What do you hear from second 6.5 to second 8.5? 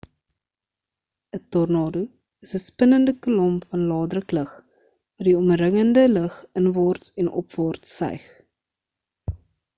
inwaarts en opwaarts suig